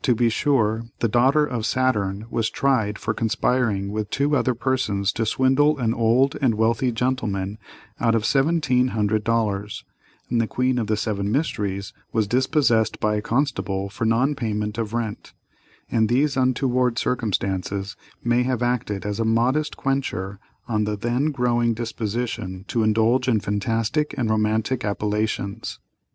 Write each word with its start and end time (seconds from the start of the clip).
To 0.00 0.14
be 0.14 0.30
sure, 0.30 0.86
the 1.00 1.08
"Daughter 1.08 1.44
of 1.44 1.66
Saturn" 1.66 2.24
was 2.30 2.48
tried 2.48 2.98
for 2.98 3.12
conspiring 3.12 3.92
with 3.92 4.08
two 4.08 4.34
other 4.34 4.54
persons 4.54 5.12
to 5.12 5.26
swindle 5.26 5.76
an 5.76 5.92
old 5.92 6.38
and 6.40 6.54
wealthy 6.54 6.90
gentleman 6.90 7.58
out 8.00 8.14
of 8.14 8.24
seventeen 8.24 8.88
hundred 8.92 9.24
dollars, 9.24 9.84
and 10.30 10.40
the 10.40 10.46
"Queen 10.46 10.78
of 10.78 10.86
the 10.86 10.96
Seven 10.96 11.30
Mysteries" 11.30 11.92
was 12.14 12.26
dispossessed 12.26 12.98
by 12.98 13.16
a 13.16 13.20
constable 13.20 13.90
for 13.90 14.06
non 14.06 14.34
payment 14.34 14.78
of 14.78 14.94
rent; 14.94 15.34
and 15.90 16.08
these 16.08 16.34
untoward 16.34 16.98
circumstances 16.98 17.94
may 18.24 18.44
have 18.44 18.62
acted 18.62 19.04
as 19.04 19.20
a 19.20 19.24
"modest 19.26 19.76
quencher" 19.76 20.38
on 20.66 20.84
the 20.84 20.96
then 20.96 21.26
growing 21.30 21.74
disposition 21.74 22.64
to 22.68 22.82
indulge 22.82 23.28
in 23.28 23.38
fantastic 23.38 24.14
and 24.16 24.30
romantic 24.30 24.82
appellations. 24.82 25.78